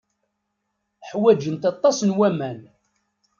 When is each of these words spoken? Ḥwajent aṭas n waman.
Ḥwajent 1.09 1.69
aṭas 1.71 1.97
n 2.03 2.09
waman. 2.17 2.59